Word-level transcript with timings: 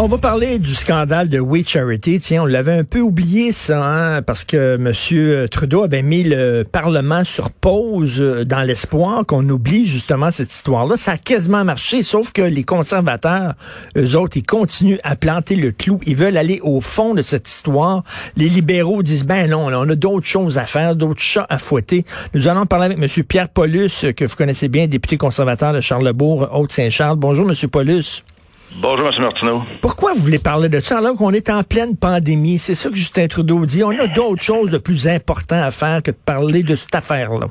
On 0.00 0.06
va 0.06 0.18
parler 0.18 0.60
du 0.60 0.76
scandale 0.76 1.28
de 1.28 1.40
We 1.40 1.66
Charity. 1.66 2.20
Tiens, 2.20 2.44
on 2.44 2.46
l'avait 2.46 2.78
un 2.78 2.84
peu 2.84 3.00
oublié 3.00 3.50
ça, 3.50 3.82
hein, 3.82 4.22
parce 4.22 4.44
que 4.44 4.76
M. 4.76 5.48
Trudeau 5.48 5.82
avait 5.82 6.02
mis 6.02 6.22
le 6.22 6.62
Parlement 6.62 7.24
sur 7.24 7.50
pause 7.50 8.20
euh, 8.20 8.44
dans 8.44 8.62
l'espoir 8.62 9.26
qu'on 9.26 9.48
oublie 9.48 9.88
justement 9.88 10.30
cette 10.30 10.54
histoire-là. 10.54 10.96
Ça 10.96 11.12
a 11.12 11.18
quasiment 11.18 11.64
marché, 11.64 12.02
sauf 12.02 12.30
que 12.30 12.42
les 12.42 12.62
conservateurs, 12.62 13.54
eux 13.96 14.14
autres, 14.14 14.36
ils 14.36 14.46
continuent 14.46 15.00
à 15.02 15.16
planter 15.16 15.56
le 15.56 15.72
clou. 15.72 15.98
Ils 16.06 16.14
veulent 16.14 16.36
aller 16.36 16.60
au 16.62 16.80
fond 16.80 17.14
de 17.14 17.22
cette 17.22 17.48
histoire. 17.48 18.04
Les 18.36 18.48
libéraux 18.48 19.02
disent, 19.02 19.26
ben 19.26 19.50
non, 19.50 19.68
là, 19.68 19.80
on 19.80 19.88
a 19.88 19.96
d'autres 19.96 20.28
choses 20.28 20.58
à 20.58 20.64
faire, 20.64 20.94
d'autres 20.94 21.22
chats 21.22 21.46
à 21.50 21.58
fouetter. 21.58 22.04
Nous 22.34 22.46
allons 22.46 22.66
parler 22.66 22.84
avec 22.84 22.98
M. 22.98 23.24
Pierre 23.24 23.48
Paulus, 23.48 24.06
que 24.16 24.24
vous 24.24 24.36
connaissez 24.36 24.68
bien, 24.68 24.86
député 24.86 25.16
conservateur 25.16 25.72
de 25.72 25.80
Charlebourg, 25.80 26.48
Haute-Saint-Charles. 26.52 27.16
Bonjour, 27.16 27.50
M. 27.50 27.56
Paulus. 27.68 28.22
Bonjour, 28.76 29.08
M. 29.08 29.22
Martineau. 29.22 29.62
Pourquoi 29.80 30.12
vous 30.12 30.20
voulez 30.20 30.38
parler 30.38 30.68
de 30.68 30.80
ça 30.80 30.98
alors 30.98 31.14
qu'on 31.14 31.32
est 31.32 31.48
en 31.50 31.62
pleine 31.62 31.96
pandémie? 31.96 32.58
C'est 32.58 32.74
ça 32.74 32.90
que 32.90 32.94
Justin 32.94 33.26
Trudeau 33.26 33.64
dit. 33.64 33.82
On 33.82 33.90
a 33.90 34.06
d'autres 34.06 34.42
choses 34.42 34.70
de 34.70 34.78
plus 34.78 35.08
importantes 35.08 35.64
à 35.64 35.70
faire 35.70 36.02
que 36.02 36.10
de 36.10 36.16
parler 36.16 36.62
de 36.62 36.76
cette 36.76 36.94
affaire-là. 36.94 37.48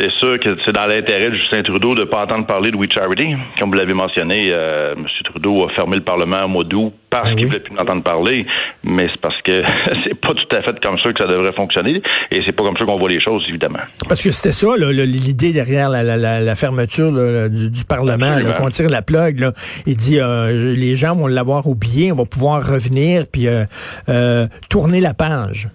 C'est 0.00 0.10
sûr 0.18 0.38
que 0.40 0.56
c'est 0.64 0.72
dans 0.72 0.86
l'intérêt 0.86 1.28
de 1.30 1.34
Justin 1.34 1.62
Trudeau 1.62 1.94
de 1.94 2.00
ne 2.00 2.04
pas 2.06 2.22
entendre 2.24 2.46
parler 2.46 2.70
de 2.70 2.76
We 2.76 2.88
Charity. 2.90 3.34
Comme 3.58 3.70
vous 3.70 3.76
l'avez 3.76 3.92
mentionné, 3.92 4.48
euh, 4.50 4.94
M. 4.96 5.04
Trudeau 5.24 5.64
a 5.66 5.70
fermé 5.74 5.96
le 5.96 6.02
Parlement 6.02 6.44
au 6.44 6.48
mois 6.48 6.64
d'août 6.64 6.92
parce 7.10 7.28
Ben 7.28 7.34
qu'il 7.34 7.44
oui. 7.44 7.46
voulait 7.50 7.60
plus 7.60 7.76
entendre 7.78 8.02
parler, 8.02 8.46
mais 8.84 9.08
c'est 9.12 9.20
parce 9.20 9.40
que 9.42 9.62
c'est 10.04 10.14
pas 10.14 10.32
tout 10.32 10.56
à 10.56 10.62
fait 10.62 10.80
comme 10.82 10.96
ça 11.02 11.12
que 11.12 11.20
ça 11.20 11.26
devrait 11.28 11.52
fonctionner, 11.52 12.00
et 12.30 12.40
c'est 12.46 12.52
pas 12.52 12.62
comme 12.62 12.76
ça 12.78 12.84
qu'on 12.84 12.98
voit 12.98 13.10
les 13.10 13.20
choses, 13.20 13.44
évidemment. 13.48 13.80
Parce 14.08 14.22
que 14.22 14.30
c'était 14.30 14.52
ça, 14.52 14.68
l'idée 14.78 15.52
derrière 15.52 15.90
la, 15.90 16.02
la- 16.04 16.16
la- 16.16 16.40
la 16.40 16.54
fermeture 16.54 17.10
là, 17.12 17.48
du, 17.48 17.70
du 17.70 17.84
Parlement, 17.84 18.36
qu'on 18.56 18.68
tire 18.70 18.88
la 18.88 19.02
plug. 19.02 19.40
Là. 19.40 19.52
Il 19.86 19.96
dit, 19.96 20.18
euh, 20.20 20.74
les 20.74 20.94
gens 20.94 21.14
vont 21.16 21.26
l'avoir 21.26 21.66
oublié, 21.66 22.12
on 22.12 22.16
va 22.16 22.24
pouvoir 22.24 22.64
revenir 22.66 23.24
puis 23.30 23.48
euh, 23.48 23.64
euh, 24.08 24.46
tourner 24.70 25.00
la 25.00 25.12
page. 25.14 25.68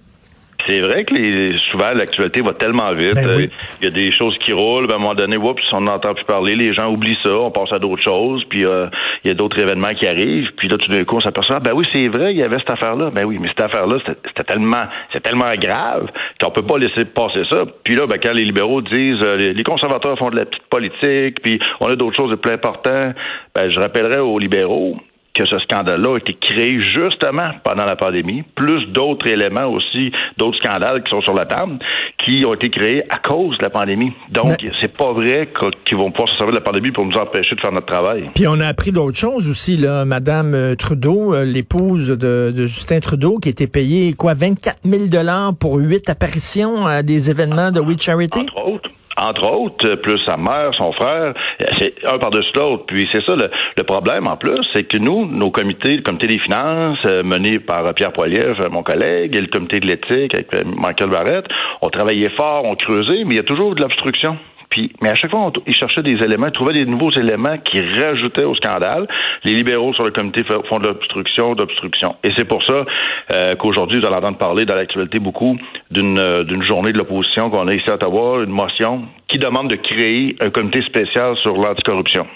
C'est 0.68 0.82
vrai 0.82 1.04
que 1.06 1.14
les, 1.14 1.58
souvent 1.72 1.92
l'actualité 1.94 2.42
va 2.42 2.54
tellement 2.54 2.92
vite. 2.94 3.16
Ben 3.16 3.28
euh, 3.28 3.38
oui. 3.38 3.50
Il 3.82 3.86
y 3.86 3.88
a 3.88 3.92
des 3.92 4.12
choses 4.12 4.38
qui 4.40 4.54
roulent, 4.54 4.88
ben, 4.88 4.94
à 4.94 4.96
un 4.98 5.00
moment 5.00 5.16
donné, 5.16 5.38
oups, 5.38 5.62
on 5.74 5.82
n'entend 5.82 6.14
plus 6.14 6.26
parler, 6.26 6.56
les 6.56 6.74
gens 6.74 6.92
oublient 6.92 7.18
ça, 7.24 7.34
on 7.34 7.52
passe 7.52 7.72
à 7.72 7.80
d'autres 7.80 8.02
choses, 8.02 8.44
puis 8.50 8.66
euh, 8.66 8.88
il 9.24 9.30
y 9.30 9.32
a 9.32 9.34
d'autres 9.36 9.60
événements 9.60 9.94
qui 9.94 10.08
arrivent, 10.08 10.50
puis 10.58 10.68
là 10.68 10.78
tout 10.78 10.92
d'un 10.92 11.04
coup 11.04 11.18
on 11.18 11.22
s'aperçoit, 11.22 11.60
ben 11.60 11.74
oui 11.74 11.86
c'est 11.94 12.08
vrai, 12.08 12.32
il 12.32 12.38
y 12.38 12.44
avait 12.44 12.60
cette 12.60 12.72
affaire-là, 12.72 13.12
ben 13.12 13.26
oui, 13.26 13.38
mais 13.40 13.48
cette 13.50 13.62
affaire-là 13.62 13.98
c'était 14.06 14.20
c'était 14.28 14.44
tellement, 14.44 14.86
c'est 15.14 15.22
tellement 15.22 15.50
grave 15.58 16.08
qu'on 16.42 16.52
peut 16.52 16.66
pas 16.66 16.78
laisser 16.78 17.06
passer 17.06 17.44
ça. 17.52 17.64
Puis 17.84 17.96
là, 17.96 18.08
ben 18.08 18.18
quand 18.22 18.34
les 18.34 18.44
libéraux 18.44 18.82
disent, 18.82 19.22
euh, 19.22 19.38
les, 19.38 19.54
les 19.54 19.64
conservateurs 19.64 20.18
font 20.18 20.30
de 20.30 20.38
la 20.38 20.46
petite 20.46 20.68
politique, 20.70 21.42
puis 21.42 21.60
on 21.80 21.88
a 21.88 21.96
d'autres 21.96 22.18
choses 22.18 22.32
de 22.32 22.36
plus 22.36 22.52
importantes, 22.52 23.16
ben 23.56 23.70
je 23.70 23.80
rappellerai 23.80 24.20
aux 24.20 24.40
libéraux 24.40 24.98
que 25.36 25.46
ce 25.46 25.60
scandale-là 25.60 26.16
a 26.16 26.18
été 26.18 26.34
créé 26.34 26.82
justement 26.82 27.52
pendant 27.64 27.86
la 27.86 27.96
pandémie, 27.96 28.44
plus 28.56 28.86
d'autres 28.88 29.28
éléments 29.28 29.66
aussi, 29.68 30.12
d'autres 30.38 30.58
scandales 30.58 31.04
qui 31.04 31.10
sont 31.10 31.22
sur 31.22 31.34
la 31.34 31.46
table, 31.46 31.78
qui 32.26 32.46
ont 32.46 32.54
été 32.54 32.70
créés 32.70 33.04
à 33.10 33.18
cause 33.20 33.58
de 33.58 33.64
la 33.64 33.70
pandémie. 33.70 34.14
Donc, 34.32 34.56
Mais- 34.64 34.72
c'est 34.82 34.96
pas 34.96 35.12
vrai 35.12 35.50
qu'ils 35.86 35.98
vont 35.98 36.12
pouvoir 36.12 36.30
se 36.30 36.38
servir 36.38 36.54
de 36.54 36.60
la 36.60 36.64
pandémie 36.64 36.92
pour 36.92 37.06
nous 37.06 37.18
empêcher 37.18 37.56
de 37.56 37.60
faire 37.62 37.72
notre 37.74 37.86
travail. 37.86 38.30
Puis 38.34 38.48
on 38.48 38.60
a 38.62 38.68
appris 38.68 38.92
d'autres 38.92 39.18
choses 39.18 39.50
aussi, 39.50 39.76
là. 39.78 40.06
Madame 40.06 40.54
euh, 40.54 40.76
Trudeau, 40.76 41.34
euh, 41.36 41.44
l'épouse 41.44 42.10
de, 42.10 42.54
de 42.56 42.62
Justin 42.66 43.02
Trudeau, 43.02 43.38
qui 43.40 43.50
était 43.50 43.68
payée, 43.68 44.14
quoi, 44.14 44.34
24 44.34 44.80
000 44.86 45.08
dollars 45.08 45.54
pour 45.60 45.76
huit 45.78 46.10
apparitions 46.10 46.86
à 46.88 47.04
des 47.04 47.30
événements 47.30 47.72
de 47.72 47.82
We 47.82 48.02
Charity? 48.02 48.40
Entre 48.40 48.68
autres. 48.68 48.90
Entre 49.18 49.50
autres, 49.50 49.96
plus 49.96 50.20
sa 50.26 50.36
mère, 50.38 50.72
son 50.78 50.92
frère, 50.92 51.34
c'est 51.80 51.94
un 52.06 52.18
par-dessus 52.18 52.52
l'autre. 52.56 52.84
Puis 52.88 53.08
c'est 53.12 53.24
ça 53.24 53.36
le, 53.36 53.84
problème 53.84 54.28
en 54.28 54.36
plus, 54.36 54.60
c'est 54.74 54.84
que 54.84 54.98
nous, 54.98 55.26
nos 55.26 55.52
comités, 55.52 55.96
le 55.96 56.02
comité 56.02 56.28
des 56.28 56.40
finances, 56.40 56.98
euh, 57.06 57.24
mené 57.24 57.60
par 57.60 57.94
Pierre 57.94 58.12
Poilievre, 58.12 58.70
mon 58.72 58.84
collègue, 58.84 59.36
et 59.38 59.42
le 59.42 59.48
comité 59.48 59.80
de 59.80 59.88
l'éthique 59.88 60.34
avec 60.34 60.54
euh, 60.56 60.64
Michael 60.66 61.10
Barrett, 61.10 61.46
on 61.82 61.90
travaillait 61.90 62.30
fort, 62.30 62.66
on 62.66 62.76
creusait, 62.76 63.24
mais 63.26 63.36
il 63.36 63.38
y 63.38 63.40
a 63.40 63.44
toujours 63.44 63.76
de 63.76 63.82
l'obstruction. 63.82 64.38
Puis, 64.76 64.92
mais 65.02 65.10
à 65.10 65.16
chaque 65.16 65.32
fois, 65.32 65.40
on 65.40 65.54
ils 65.66 65.74
cherchaient 65.74 66.04
des 66.04 66.22
éléments, 66.22 66.48
ils 66.48 66.52
trouvaient 66.52 66.74
des 66.74 66.86
nouveaux 66.86 67.12
éléments 67.12 67.58
qui 67.60 67.80
rajoutaient 67.80 68.44
au 68.44 68.56
scandale. 68.56 69.08
Les 69.46 69.54
libéraux 69.54 69.94
sur 69.94 70.04
le 70.04 70.12
comité 70.12 70.44
font 70.44 70.80
de 70.80 70.88
l'obstruction, 70.88 71.56
d'obstruction. 71.56 72.18
Et 72.26 72.32
c'est 72.36 72.44
pour 72.44 72.62
ça 72.66 72.84
euh, 73.32 73.56
qu'aujourd'hui, 73.56 74.02
vous 74.02 74.06
allez 74.06 74.18
entendre 74.18 74.38
parler 74.38 74.66
dans 74.66 74.76
l'actualité 74.76 75.20
beaucoup 75.20 75.58
d'une 75.92 76.20
euh, 76.20 76.44
d'une 76.44 76.62
journée 76.62 76.92
de 76.92 76.98
l'opposition 76.98 77.50
qu'on 77.50 77.70
a 77.70 77.74
ici 77.74 77.90
à 77.90 77.94
Ottawa, 77.94 78.44
une 78.44 78.52
motion 78.52 79.06
qui 79.30 79.40
demande 79.40 79.70
de 79.70 79.78
créer 79.78 80.36
un 80.42 80.50
comité 80.50 80.82
spécial 80.82 81.38
sur 81.38 81.54
l'anticorruption. 81.54 82.28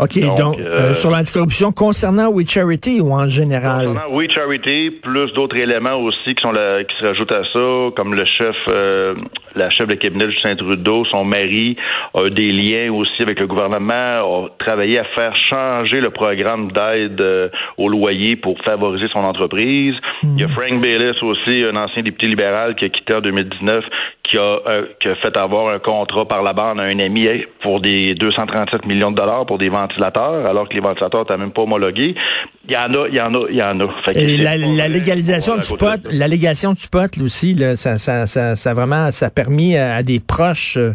OK, 0.00 0.18
donc, 0.18 0.38
Donc, 0.38 0.58
euh, 0.58 0.90
euh, 0.90 0.94
sur 0.94 1.10
l'anticorruption 1.10 1.70
concernant 1.70 2.28
We 2.28 2.48
Charity 2.48 3.00
ou 3.00 3.12
en 3.12 3.28
général? 3.28 3.86
Concernant 3.86 4.12
We 4.12 4.28
Charity, 4.34 4.90
plus 4.90 5.32
d'autres 5.34 5.56
éléments 5.56 5.96
aussi 6.02 6.34
qui 6.34 6.42
sont 6.42 6.50
là, 6.50 6.82
qui 6.82 6.96
se 6.98 7.06
rajoutent 7.06 7.32
à 7.32 7.44
ça, 7.52 7.94
comme 7.96 8.14
le 8.14 8.24
chef, 8.24 8.56
euh, 8.68 9.14
la 9.56 9.70
chef 9.70 9.86
de 9.88 9.94
cabinet 9.94 10.26
de 10.26 10.30
Justin 10.30 10.56
Trudeau, 10.56 11.04
son 11.06 11.24
mari 11.24 11.76
a 12.14 12.28
des 12.30 12.50
liens 12.50 12.92
aussi 12.92 13.22
avec 13.22 13.40
le 13.40 13.46
gouvernement, 13.46 14.44
a 14.44 14.48
travaillé 14.58 14.98
à 14.98 15.04
faire 15.16 15.34
changer 15.48 16.00
le 16.00 16.10
programme 16.10 16.72
d'aide 16.72 17.20
euh, 17.20 17.48
au 17.76 17.88
loyer 17.88 18.36
pour 18.36 18.56
favoriser 18.64 19.06
son 19.12 19.20
entreprise. 19.20 19.94
Il 20.22 20.40
y 20.40 20.44
a 20.44 20.48
Frank 20.48 20.80
Bayliss 20.80 21.22
aussi, 21.22 21.64
un 21.64 21.76
ancien 21.76 22.02
député 22.02 22.26
libéral 22.26 22.74
qui 22.74 22.84
a 22.84 22.88
quitté 22.88 23.14
en 23.14 23.20
2019, 23.20 23.84
qui 24.22 24.38
a, 24.38 24.40
euh, 24.40 24.86
qui 25.00 25.08
a 25.08 25.14
fait 25.16 25.36
avoir 25.36 25.74
un 25.74 25.78
contrat 25.78 26.26
par 26.26 26.42
la 26.42 26.52
bande 26.52 26.80
à 26.80 26.84
un 26.84 26.98
ami 26.98 27.28
pour 27.62 27.80
des 27.80 28.14
237 28.14 28.86
millions 28.86 29.10
de 29.10 29.16
dollars 29.16 29.46
pour 29.46 29.58
des 29.58 29.68
ventilateurs, 29.68 30.48
alors 30.48 30.68
que 30.68 30.74
les 30.74 30.80
ventilateurs 30.80 31.20
n'étaient 31.20 31.36
même 31.36 31.52
pas 31.52 31.62
homologués. 31.62 32.14
Il 32.66 32.72
y 32.72 32.76
en 32.76 32.92
a, 32.94 33.08
il 33.08 33.14
y 33.14 33.20
en 33.20 33.34
a, 33.34 33.46
il 33.50 33.56
y 33.56 33.62
en 33.62 33.78
a. 33.80 33.88
Fait 34.04 34.16
Et 34.16 34.36
la, 34.38 34.56
la 34.56 34.88
légalisation 34.88 35.56
du 35.56 35.76
pot, 35.76 35.86
ça. 35.86 35.96
l'allégation 36.10 36.72
du 36.72 36.88
pot, 36.90 37.10
aussi, 37.22 37.54
là, 37.54 37.76
ça, 37.76 37.98
ça, 37.98 38.26
ça, 38.26 38.56
ça 38.56 38.74
vraiment, 38.74 39.10
ça 39.12 39.26
a 39.26 39.30
permis 39.44 39.76
à, 39.76 39.96
à 39.96 40.02
des 40.02 40.20
proches 40.20 40.78
euh, 40.78 40.94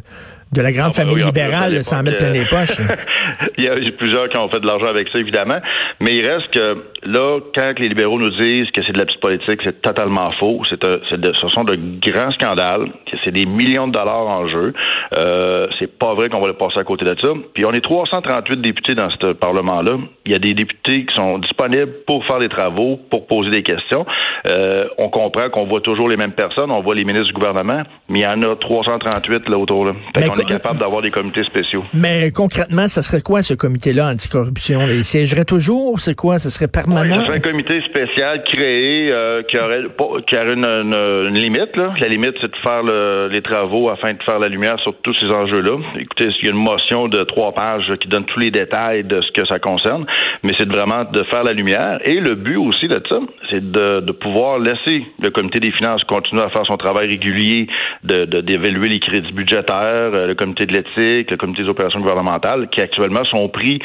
de 0.51 0.61
la 0.61 0.71
grande 0.71 0.93
Ah, 0.95 1.03
ben 1.03 1.05
famille 1.05 1.23
oui, 1.23 1.23
libérale 1.23 1.73
à 1.73 1.77
de 1.77 1.81
s'en 1.83 2.01
l'époque, 2.01 2.21
mettre 2.21 2.31
plein 2.31 2.33
les 2.33 2.45
poches. 2.45 2.81
il 3.57 3.63
y 3.63 3.69
a 3.69 3.77
eu 3.77 3.91
plusieurs 3.93 4.29
qui 4.29 4.37
ont 4.37 4.49
fait 4.49 4.59
de 4.59 4.65
l'argent 4.65 4.87
avec 4.87 5.09
ça, 5.09 5.19
évidemment. 5.19 5.59
Mais 5.99 6.15
il 6.15 6.25
reste 6.27 6.51
que 6.51 6.77
là, 7.03 7.39
quand 7.53 7.73
les 7.77 7.89
libéraux 7.89 8.19
nous 8.19 8.29
disent 8.31 8.71
que 8.71 8.81
c'est 8.83 8.93
de 8.93 8.97
la 8.97 9.05
petite 9.05 9.21
politique, 9.21 9.59
c'est 9.63 9.81
totalement 9.81 10.29
faux. 10.39 10.61
C'est 10.69 10.83
ce 10.83 11.47
sont 11.49 11.63
de 11.63 11.77
grands 12.01 12.31
scandales. 12.31 12.87
que 13.11 13.17
C'est 13.23 13.31
des 13.31 13.45
millions 13.45 13.87
de 13.87 13.93
dollars 13.93 14.27
en 14.27 14.47
jeu. 14.47 14.73
Euh, 15.17 15.67
c'est 15.77 15.97
pas 15.99 16.13
vrai 16.15 16.29
qu'on 16.29 16.41
va 16.41 16.47
le 16.47 16.53
passer 16.53 16.79
à 16.79 16.83
côté 16.83 17.05
de 17.05 17.15
ça. 17.21 17.29
Puis 17.53 17.65
on 17.65 17.71
est 17.71 17.81
338 17.81 18.61
députés 18.61 18.95
dans 18.95 19.09
ce 19.09 19.33
Parlement-là. 19.33 19.97
Il 20.25 20.31
y 20.31 20.35
a 20.35 20.39
des 20.39 20.53
députés 20.53 21.05
qui 21.05 21.15
sont 21.15 21.37
disponibles 21.37 21.91
pour 22.07 22.25
faire 22.25 22.39
des 22.39 22.49
travaux, 22.49 22.99
pour 23.09 23.27
poser 23.27 23.51
des 23.51 23.63
questions. 23.63 24.05
Euh, 24.47 24.85
on 24.97 25.09
comprend 25.09 25.49
qu'on 25.49 25.65
voit 25.65 25.81
toujours 25.81 26.09
les 26.09 26.17
mêmes 26.17 26.31
personnes. 26.31 26.71
On 26.71 26.81
voit 26.81 26.95
les 26.95 27.03
ministres 27.03 27.27
du 27.27 27.33
gouvernement, 27.33 27.83
mais 28.07 28.19
il 28.19 28.23
y 28.23 28.27
en 28.27 28.41
a 28.41 28.55
338 28.55 29.49
là 29.49 29.57
autour. 29.57 29.85
Là. 29.85 29.93
Est 30.41 30.45
capable 30.45 30.79
d'avoir 30.79 31.01
des 31.01 31.11
comités 31.11 31.43
spéciaux. 31.43 31.83
Mais 31.93 32.31
concrètement, 32.31 32.87
ça 32.87 33.01
serait 33.01 33.21
quoi 33.21 33.43
ce 33.43 33.53
comité-là 33.53 34.09
anticorruption? 34.11 34.81
Il 34.89 35.03
siégerait 35.03 35.45
toujours? 35.45 35.99
C'est 35.99 36.15
quoi? 36.15 36.39
Ce 36.39 36.49
serait 36.49 36.67
permanent? 36.67 37.19
ce 37.21 37.25
serait 37.25 37.37
un 37.37 37.41
comité 37.41 37.81
spécial 37.81 38.43
créé 38.43 39.11
euh, 39.11 39.43
qui 39.43 39.57
aurait, 39.57 39.83
qui 40.27 40.35
aurait 40.35 40.53
une, 40.53 40.65
une- 40.65 41.27
une 41.29 41.33
limite. 41.35 41.75
Là. 41.75 41.93
La 41.99 42.07
limite, 42.07 42.33
c'est 42.41 42.51
de 42.51 42.55
faire 42.63 42.83
le- 42.83 43.27
les 43.31 43.41
travaux 43.41 43.89
afin 43.89 44.13
de 44.13 44.23
faire 44.23 44.39
la 44.39 44.47
lumière 44.47 44.79
sur 44.79 44.93
tous 45.01 45.13
ces 45.19 45.27
enjeux-là. 45.27 45.77
Écoutez, 45.99 46.27
il 46.41 46.45
y 46.45 46.49
a 46.49 46.51
une 46.51 46.57
motion 46.63 47.07
de 47.07 47.23
trois 47.23 47.53
pages 47.53 47.91
qui 47.99 48.07
donne 48.07 48.25
tous 48.25 48.39
les 48.39 48.51
détails 48.51 49.03
de 49.03 49.21
ce 49.21 49.31
que 49.31 49.45
ça 49.47 49.59
concerne, 49.59 50.05
mais 50.43 50.53
c'est 50.57 50.67
de 50.67 50.73
vraiment 50.73 51.03
de 51.03 51.23
faire 51.25 51.43
la 51.43 51.53
lumière. 51.53 51.99
Et 52.05 52.19
le 52.19 52.35
but 52.35 52.57
aussi 52.57 52.87
de 52.87 53.01
ça, 53.09 53.19
c'est 53.49 53.71
de, 53.71 53.99
de 54.01 54.11
pouvoir 54.11 54.59
laisser 54.59 55.03
le 55.21 55.29
comité 55.31 55.59
des 55.59 55.71
finances 55.71 56.03
continuer 56.05 56.43
à 56.43 56.49
faire 56.49 56.65
son 56.65 56.77
travail 56.77 57.07
régulier, 57.07 57.67
de 58.03 58.25
de- 58.25 58.41
d'évaluer 58.41 58.89
les 58.89 58.99
crédits 58.99 59.31
budgétaires, 59.33 60.11
euh, 60.13 60.28
le 60.29 60.35
comité 60.35 60.65
de 60.65 60.73
l'éthique, 60.73 61.31
le 61.31 61.37
comité 61.37 61.63
des 61.63 61.69
opérations 61.69 61.99
gouvernementales, 61.99 62.69
qui 62.69 62.81
actuellement 62.81 63.25
sont 63.25 63.49
pris 63.49 63.79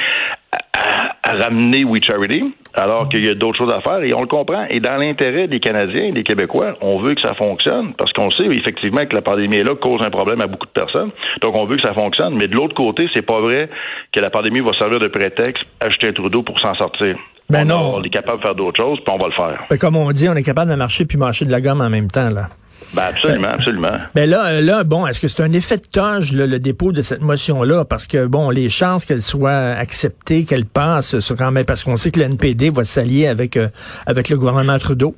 à, 0.52 0.58
à 1.25 1.32
ramener 1.32 1.85
We 1.85 2.02
Charity, 2.05 2.55
alors 2.75 3.08
qu'il 3.08 3.25
y 3.25 3.29
a 3.29 3.35
d'autres 3.35 3.56
choses 3.56 3.73
à 3.73 3.81
faire 3.81 4.02
et 4.02 4.12
on 4.12 4.20
le 4.20 4.26
comprend. 4.26 4.67
Et 4.69 4.81
dans 4.81 4.96
l'intérêt 4.96 5.49
des 5.49 5.58
Canadiens 5.58 6.05
et 6.05 6.12
des 6.12 6.23
Québécois, 6.23 6.75
on 6.82 7.00
veut 7.00 7.14
que 7.14 7.23
ça 7.23 7.35
fonctionne 7.35 7.94
parce 7.94 8.12
qu'on 8.12 8.31
sait 8.31 8.46
effectivement 8.46 9.06
que 9.06 9.14
la 9.14 9.23
pandémie 9.23 9.56
est 9.56 9.64
là, 9.64 9.75
cause 9.75 10.02
un 10.05 10.11
problème 10.11 10.41
à 10.43 10.46
beaucoup 10.46 10.67
de 10.67 10.73
personnes. 10.73 11.11
Donc 11.41 11.56
on 11.56 11.64
veut 11.64 11.76
que 11.76 11.82
ça 11.82 11.94
fonctionne. 11.94 12.35
Mais 12.35 12.49
de 12.49 12.55
l'autre 12.55 12.75
côté, 12.75 13.08
c'est 13.14 13.25
pas 13.25 13.41
vrai 13.41 13.70
que 14.12 14.20
la 14.20 14.31
pandémie 14.31 14.61
va 14.61 14.73
servir 14.79 14.99
de 14.99 15.08
prétexte 15.08 15.64
à 15.81 15.87
acheter 15.87 16.08
un 16.08 16.12
Trudeau 16.12 16.43
pour 16.43 16.58
s'en 16.61 16.75
sortir. 16.75 17.17
Ben 17.49 17.70
on 17.70 17.75
non. 17.75 17.94
on 17.96 18.02
est 18.02 18.11
capable 18.11 18.38
de 18.38 18.43
faire 18.43 18.55
d'autres 18.55 18.82
choses, 18.82 18.99
puis 19.05 19.14
on 19.14 19.19
va 19.19 19.26
le 19.26 19.32
faire. 19.32 19.64
Ben, 19.69 19.79
comme 19.79 19.96
on 19.96 20.11
dit, 20.12 20.29
on 20.29 20.35
est 20.35 20.43
capable 20.43 20.70
de 20.70 20.76
marcher 20.76 21.05
puis 21.05 21.19
marcher 21.19 21.44
de 21.44 21.50
la 21.50 21.61
gomme 21.61 21.81
en 21.81 21.91
même 21.91 22.11
temps, 22.11 22.31
là. 22.31 22.49
Ben 22.94 23.02
absolument, 23.02 23.49
absolument. 23.49 23.96
Ben 24.14 24.29
là, 24.29 24.61
là, 24.61 24.85
bon, 24.85 25.06
est-ce 25.06 25.20
que 25.20 25.29
c'est 25.29 25.43
un 25.43 25.52
effet 25.52 25.79
de 25.79 25.87
toge, 25.87 26.32
là, 26.32 26.46
le 26.46 26.58
dépôt 26.58 26.93
de 26.93 27.02
cette 27.02 27.23
motion-là? 27.23 27.85
Parce 27.85 28.06
que, 28.06 28.26
bon, 28.26 28.50
les 28.50 28.69
chances 28.69 29.05
qu'elle 29.05 29.23
soit 29.23 29.50
acceptée, 29.50 30.44
qu'elle 30.44 30.64
passe, 30.64 31.19
sont 31.20 31.35
quand 31.35 31.50
même, 31.50 31.64
parce 31.64 31.85
qu'on 31.85 31.96
sait 31.96 32.11
que 32.11 32.20
le 32.20 32.26
NPD 32.26 32.70
va 32.70 32.85
s'allier 32.85 33.26
avec, 33.26 33.56
euh, 33.56 33.69
avec 34.06 34.29
le 34.29 34.37
gouvernement 34.37 34.79
Trudeau. 34.79 35.17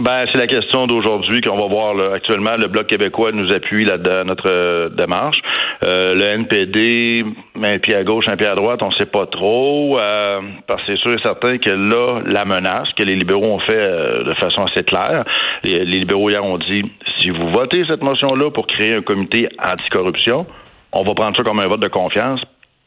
Ben, 0.00 0.26
c'est 0.30 0.38
la 0.38 0.46
question 0.46 0.86
d'aujourd'hui 0.86 1.40
qu'on 1.40 1.56
va 1.56 1.66
voir. 1.66 1.94
Là. 1.94 2.14
Actuellement, 2.14 2.56
le 2.56 2.68
Bloc 2.68 2.86
québécois 2.86 3.32
nous 3.32 3.52
appuie 3.52 3.84
là 3.84 3.98
dans 3.98 4.24
notre 4.24 4.48
euh, 4.48 4.88
démarche. 4.90 5.40
Euh, 5.84 6.14
le 6.14 6.24
NPD, 6.24 7.24
un 7.60 7.78
pied 7.80 7.96
à 7.96 8.04
gauche, 8.04 8.26
un 8.28 8.36
pied 8.36 8.46
à 8.46 8.54
droite, 8.54 8.80
on 8.82 8.92
sait 8.92 9.06
pas 9.06 9.26
trop. 9.26 9.98
Euh, 9.98 10.40
parce 10.68 10.84
que 10.84 10.92
c'est 10.94 11.00
sûr 11.00 11.12
et 11.12 11.22
certain 11.24 11.58
que 11.58 11.70
là, 11.70 12.20
la 12.26 12.44
menace 12.44 12.88
que 12.96 13.02
les 13.02 13.16
libéraux 13.16 13.46
ont 13.46 13.58
fait 13.58 13.76
euh, 13.76 14.22
de 14.22 14.34
façon 14.34 14.66
assez 14.66 14.84
claire, 14.84 15.24
les, 15.64 15.84
les 15.84 15.98
libéraux 15.98 16.30
hier 16.30 16.44
ont 16.44 16.58
dit, 16.58 16.84
si 17.20 17.30
vous 17.30 17.50
votez 17.50 17.82
cette 17.88 18.02
motion-là 18.02 18.52
pour 18.52 18.68
créer 18.68 18.94
un 18.94 19.02
comité 19.02 19.48
anticorruption, 19.58 20.46
on 20.92 21.02
va 21.02 21.14
prendre 21.14 21.36
ça 21.36 21.42
comme 21.42 21.58
un 21.58 21.66
vote 21.66 21.80
de 21.80 21.88
confiance. 21.88 22.40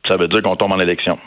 Ça 0.08 0.16
veut 0.16 0.28
dire 0.28 0.42
qu'on 0.42 0.56
tombe 0.56 0.74
en 0.74 0.80
élection. 0.80 1.20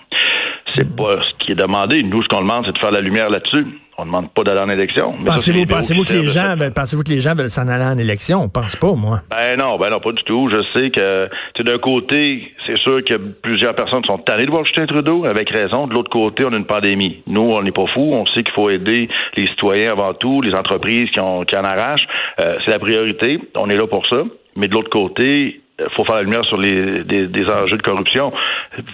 C'est 0.76 0.96
pas 0.96 1.18
ce 1.22 1.44
qui 1.44 1.52
est 1.52 1.56
demandé. 1.56 2.02
Nous, 2.02 2.22
ce 2.22 2.28
qu'on 2.28 2.40
demande, 2.40 2.64
c'est 2.66 2.72
de 2.72 2.78
faire 2.78 2.90
la 2.90 3.00
lumière 3.00 3.30
là-dessus. 3.30 3.66
On 3.96 4.02
ne 4.04 4.08
demande 4.10 4.32
pas 4.32 4.42
d'aller 4.42 4.58
en 4.60 4.68
élection. 4.70 5.14
Pensez-vous, 5.24 6.02
qui 6.02 6.14
que 6.14 6.18
les 6.18 6.26
gens, 6.28 6.56
ben, 6.58 6.72
pensez-vous 6.72 7.04
que 7.04 7.10
les 7.10 7.20
gens 7.20 7.36
veulent 7.36 7.48
s'en 7.48 7.68
aller 7.68 7.84
en 7.84 7.96
élection? 7.96 8.42
On 8.42 8.48
pense 8.48 8.74
pas, 8.74 8.92
moi. 8.94 9.20
Ben 9.30 9.56
non, 9.56 9.78
ben 9.78 9.88
non, 9.90 10.00
pas 10.00 10.10
du 10.10 10.22
tout. 10.24 10.50
Je 10.52 10.60
sais 10.76 10.90
que, 10.90 11.28
d'un 11.62 11.78
côté, 11.78 12.52
c'est 12.66 12.76
sûr 12.78 13.04
que 13.04 13.14
plusieurs 13.14 13.76
personnes 13.76 14.02
sont 14.04 14.18
tannées 14.18 14.46
de 14.46 14.50
voir 14.50 14.64
Justin 14.64 14.86
Trudeau, 14.86 15.24
avec 15.26 15.48
raison. 15.48 15.86
De 15.86 15.94
l'autre 15.94 16.10
côté, 16.10 16.44
on 16.44 16.52
a 16.52 16.56
une 16.56 16.64
pandémie. 16.66 17.22
Nous, 17.28 17.40
on 17.40 17.62
n'est 17.62 17.70
pas 17.70 17.86
fous. 17.94 18.10
On 18.12 18.26
sait 18.26 18.42
qu'il 18.42 18.52
faut 18.54 18.68
aider 18.68 19.08
les 19.36 19.46
citoyens 19.46 19.92
avant 19.92 20.12
tout, 20.12 20.42
les 20.42 20.54
entreprises 20.56 21.08
qui, 21.10 21.20
en- 21.20 21.44
qui 21.44 21.56
en 21.56 21.62
arrachent. 21.62 22.06
Euh, 22.40 22.56
c'est 22.64 22.72
la 22.72 22.80
priorité. 22.80 23.38
On 23.56 23.70
est 23.70 23.76
là 23.76 23.86
pour 23.86 24.04
ça. 24.08 24.22
Mais 24.56 24.66
de 24.66 24.74
l'autre 24.74 24.90
côté, 24.90 25.60
faut 25.96 26.04
faire 26.04 26.16
la 26.16 26.22
lumière 26.22 26.44
sur 26.44 26.56
les 26.56 27.04
des, 27.04 27.26
des 27.26 27.46
enjeux 27.46 27.76
de 27.76 27.82
corruption. 27.82 28.32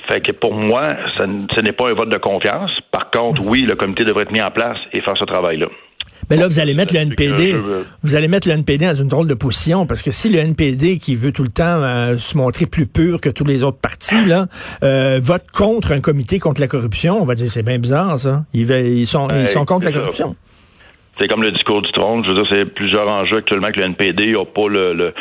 Fait 0.09 0.21
que 0.21 0.32
pour 0.32 0.55
moi, 0.55 0.88
ça 1.19 1.25
ce 1.55 1.61
n'est 1.61 1.73
pas 1.73 1.91
un 1.91 1.94
vote 1.94 2.09
de 2.11 2.19
confiance. 2.19 2.71
Par 2.91 3.11
contre, 3.11 3.43
oui, 3.44 3.62
le 3.62 3.75
comité 3.75 4.05
devrait 4.05 4.23
être 4.25 4.32
mis 4.32 4.43
en 4.43 4.50
place 4.50 4.79
et 4.93 5.00
faire 5.00 5.17
ce 5.19 5.25
travail-là. 5.25 5.67
Mais 6.29 6.37
là, 6.37 6.47
vous 6.47 6.61
allez 6.61 6.75
mettre 6.75 6.94
le 6.94 7.00
NPD, 7.00 7.56
vous 8.05 8.15
allez 8.15 8.29
mettre 8.29 8.47
le 8.47 8.55
NPD 8.55 8.87
dans 8.87 8.94
une 8.94 9.09
drôle 9.09 9.27
de 9.27 9.35
position, 9.35 9.87
parce 9.87 10.00
que 10.00 10.12
si 10.12 10.29
le 10.29 10.38
NPD, 10.38 10.99
qui 10.99 11.17
veut 11.17 11.32
tout 11.32 11.43
le 11.43 11.49
temps 11.49 11.65
euh, 11.82 12.19
se 12.19 12.37
montrer 12.37 12.67
plus 12.67 12.87
pur 12.87 13.21
que 13.21 13.29
tous 13.31 13.44
les 13.44 13.65
autres 13.65 13.81
partis, 13.81 14.25
là, 14.27 14.47
euh, 14.85 15.19
vote 15.21 15.43
contre 15.53 15.91
un 15.91 16.00
comité 16.00 16.38
contre 16.38 16.61
la 16.61 16.69
corruption, 16.69 17.21
on 17.21 17.25
va 17.25 17.35
dire 17.35 17.50
c'est 17.50 17.65
bien 17.65 17.79
bizarre, 17.79 18.17
ça. 18.19 18.44
Ils, 18.53 19.06
sont, 19.09 19.29
ils 19.31 19.35
Ouais, 19.35 19.47
sont 19.47 19.65
contre 19.65 19.87
la 19.87 19.93
corruption. 19.93 20.37
C'est 21.19 21.27
comme 21.27 21.43
le 21.43 21.50
discours 21.50 21.82
du 21.82 21.91
trône. 21.91 22.23
Je 22.25 22.31
veux 22.31 22.35
dire, 22.43 22.47
c'est 22.49 22.65
plusieurs 22.65 23.09
enjeux 23.09 23.38
actuellement 23.38 23.69
que 23.73 23.81
le 23.81 23.87
NPD 23.87 24.32
n'a 24.32 24.44
pas 24.44 24.69
le, 24.69 24.94
le, 24.94 25.12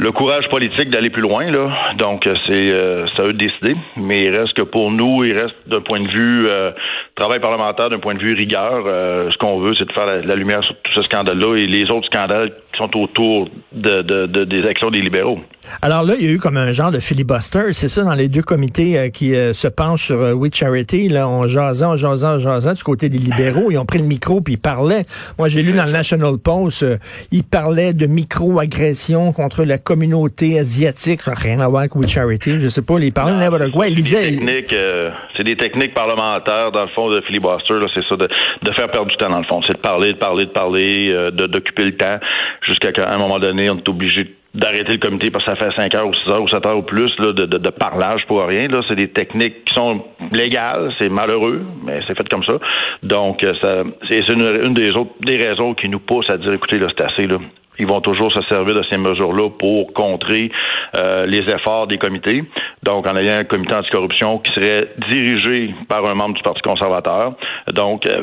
le 0.00 0.12
courage 0.12 0.48
politique 0.48 0.88
d'aller 0.88 1.10
plus 1.10 1.20
loin. 1.20 1.50
Là. 1.50 1.68
Donc, 1.98 2.26
euh, 2.26 2.34
c'est 2.46 2.70
euh, 2.70 3.06
à 3.18 3.22
eux 3.22 3.32
de 3.32 3.38
décider. 3.38 3.76
Mais 3.96 4.20
il 4.20 4.34
reste 4.34 4.54
que 4.54 4.62
pour 4.62 4.90
nous, 4.90 5.24
il 5.24 5.32
reste 5.32 5.54
d'un 5.66 5.82
point 5.82 6.00
de 6.00 6.08
vue 6.08 6.48
euh, 6.48 6.72
travail 7.14 7.38
parlementaire, 7.40 7.90
d'un 7.90 7.98
point 7.98 8.14
de 8.14 8.20
vue 8.20 8.34
rigueur, 8.34 8.84
euh, 8.86 9.30
ce 9.30 9.36
qu'on 9.36 9.58
veut, 9.60 9.74
c'est 9.74 9.86
de 9.86 9.92
faire 9.92 10.06
la, 10.06 10.34
lumière 10.34 10.64
sur 10.64 10.74
tout 10.82 10.92
ce 10.94 11.02
scandale-là 11.02 11.56
et 11.56 11.66
les 11.66 11.90
autres 11.90 12.06
scandales 12.06 12.50
qui 12.72 12.78
sont 12.78 12.96
autour 12.98 13.48
de, 13.72 14.00
de- 14.00 14.44
des 14.44 14.66
actions 14.66 14.90
des 14.90 15.02
libéraux. 15.02 15.38
Alors 15.82 16.02
là, 16.04 16.14
il 16.18 16.24
y 16.24 16.28
a 16.28 16.32
eu 16.32 16.38
comme 16.38 16.56
un 16.56 16.72
genre 16.72 16.90
de 16.90 17.00
filibuster, 17.00 17.72
c'est 17.72 17.88
ça, 17.88 18.02
dans 18.02 18.14
les 18.14 18.28
deux 18.28 18.42
comités 18.42 18.98
euh, 18.98 19.08
qui 19.10 19.34
euh, 19.34 19.52
se 19.52 19.68
penchent 19.68 20.06
sur 20.06 20.16
euh, 20.20 20.32
We 20.32 20.50
Charity, 20.54 21.08
là, 21.08 21.28
on 21.28 21.46
jasait, 21.46 21.84
on 21.84 21.96
jasait, 21.96 22.26
on 22.26 22.38
jasait 22.38 22.72
du 22.74 22.82
côté 22.82 23.08
des 23.08 23.18
libéraux, 23.18 23.70
ils 23.70 23.76
ont 23.78 23.84
pris 23.84 23.98
le 23.98 24.04
micro 24.04 24.40
puis 24.40 24.54
ils 24.54 24.58
parlaient. 24.58 25.04
Moi, 25.38 25.48
j'ai 25.48 25.62
lu 25.62 25.72
dans 25.74 25.84
le 25.84 25.92
National 25.92 26.38
Post, 26.38 26.82
euh, 26.82 26.96
ils 27.30 27.44
parlaient 27.44 27.92
de 27.92 28.06
micro-agression 28.06 29.32
contre 29.32 29.64
la 29.64 29.78
communauté 29.78 30.58
asiatique, 30.58 31.20
rien 31.26 31.60
à 31.60 31.68
voir 31.68 31.80
avec 31.80 31.94
We 31.94 32.08
Charity, 32.08 32.58
je 32.58 32.68
sais 32.68 32.82
pas, 32.82 32.94
ils 32.98 33.12
parlaient 33.12 33.36
n'importe 33.36 33.70
quoi. 33.70 33.86
Ils 33.88 33.96
C'est 33.96 34.02
disaient, 34.02 34.30
des 34.30 34.36
techniques, 34.38 34.72
euh, 34.72 35.10
c'est 35.36 35.44
des 35.44 35.56
techniques 35.56 35.94
parlementaires, 35.94 36.72
dans 36.72 36.82
le 36.82 36.88
fond, 36.88 37.10
de 37.10 37.20
filibuster, 37.20 37.74
là, 37.74 37.86
c'est 37.94 38.04
ça, 38.08 38.16
de, 38.16 38.28
de 38.62 38.72
faire 38.72 38.90
perdre 38.90 39.08
du 39.10 39.16
temps, 39.16 39.30
dans 39.30 39.38
le 39.38 39.44
fond. 39.44 39.60
C'est 39.66 39.74
de 39.74 39.80
parler, 39.80 40.12
de 40.14 40.18
parler, 40.18 40.46
de 40.46 40.50
parler, 40.50 41.10
euh, 41.10 41.30
de- 41.30 41.46
d'occuper 41.46 41.84
le 41.84 41.96
temps, 41.96 42.18
jusqu'à 42.66 42.92
qu'à 42.92 43.12
un 43.12 43.18
moment 43.18 43.38
donné, 43.38 43.70
on 43.70 43.76
est 43.76 43.88
obligé 43.88 44.34
d'arrêter 44.54 44.92
le 44.92 44.98
comité 44.98 45.30
parce 45.30 45.44
que 45.44 45.50
ça 45.50 45.56
fait 45.56 45.74
5 45.76 45.94
heures 45.94 46.08
ou 46.08 46.14
6 46.14 46.30
heures 46.30 46.42
ou 46.42 46.48
7 46.48 46.66
heures 46.66 46.78
ou 46.78 46.82
plus 46.82 47.12
là, 47.18 47.32
de, 47.32 47.46
de, 47.46 47.58
de 47.58 47.70
parlage 47.70 48.26
pour 48.26 48.42
rien. 48.44 48.66
Là. 48.68 48.80
C'est 48.88 48.96
des 48.96 49.10
techniques 49.10 49.64
qui 49.64 49.74
sont 49.74 50.04
légales, 50.32 50.92
c'est 50.98 51.08
malheureux, 51.08 51.62
mais 51.84 52.00
c'est 52.06 52.16
fait 52.16 52.28
comme 52.28 52.44
ça. 52.44 52.54
Donc, 53.02 53.44
euh, 53.44 53.54
ça, 53.62 53.82
c'est 54.08 54.28
une 54.28 54.74
des 54.74 54.90
autres 54.90 55.12
des 55.20 55.36
raisons 55.36 55.74
qui 55.74 55.88
nous 55.88 56.00
poussent 56.00 56.30
à 56.30 56.36
dire, 56.36 56.52
écoutez, 56.52 56.78
là, 56.78 56.88
c'est 56.96 57.04
assez, 57.04 57.26
là. 57.26 57.38
Ils 57.80 57.86
vont 57.86 58.00
toujours 58.00 58.30
se 58.32 58.42
servir 58.42 58.74
de 58.74 58.82
ces 58.90 58.98
mesures-là 58.98 59.48
pour 59.58 59.92
contrer 59.94 60.52
euh, 60.96 61.26
les 61.26 61.40
efforts 61.48 61.86
des 61.86 61.96
comités. 61.96 62.44
Donc, 62.82 63.08
en 63.08 63.16
ayant 63.16 63.38
un 63.38 63.44
comité 63.44 63.74
anticorruption 63.74 64.38
qui 64.38 64.52
serait 64.52 64.88
dirigé 65.10 65.74
par 65.88 66.04
un 66.04 66.14
membre 66.14 66.34
du 66.34 66.42
Parti 66.42 66.60
conservateur. 66.60 67.34
Donc, 67.72 68.06
euh, 68.06 68.20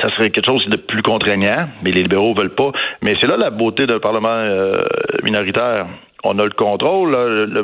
ça 0.00 0.10
serait 0.16 0.30
quelque 0.30 0.46
chose 0.46 0.66
de 0.68 0.76
plus 0.76 1.02
contraignant, 1.02 1.68
mais 1.82 1.90
les 1.90 2.02
libéraux 2.02 2.34
veulent 2.34 2.54
pas. 2.54 2.72
Mais 3.02 3.14
c'est 3.20 3.26
là 3.26 3.36
la 3.36 3.50
beauté 3.50 3.86
d'un 3.86 4.00
Parlement 4.00 4.28
euh, 4.28 4.82
minoritaire. 5.22 5.86
On 6.24 6.38
a 6.38 6.44
le 6.44 6.50
contrôle, 6.50 7.14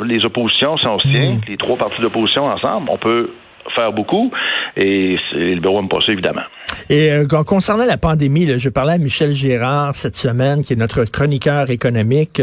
les 0.05 0.26
oppositions, 0.26 0.76
si 0.76 0.87
on 0.87 0.99
se 0.99 1.08
tient, 1.08 1.41
les 1.49 1.56
trois 1.56 1.79
partis 1.79 2.02
d'opposition 2.02 2.44
ensemble, 2.44 2.91
on 2.91 2.99
peut 2.99 3.31
faire 3.75 3.93
beaucoup, 3.93 4.31
et 4.77 5.17
c'est- 5.31 5.39
les 5.39 5.55
libéraux 5.55 5.81
n'aiment 5.81 5.89
pas 5.89 5.99
ça, 6.05 6.12
évidemment. 6.12 6.43
Et 6.89 7.11
euh, 7.12 7.27
con- 7.27 7.45
concernant 7.45 7.85
la 7.85 7.99
pandémie, 7.99 8.47
là, 8.47 8.57
je 8.59 8.69
parlais 8.69 8.93
à 8.95 8.99
Michel 8.99 9.33
Gérard 9.33 9.95
cette 9.95 10.17
semaine, 10.17 10.62
qui 10.65 10.73
est 10.73 10.77
notre 10.77 11.05
chroniqueur 11.05 11.71
économique, 11.71 12.43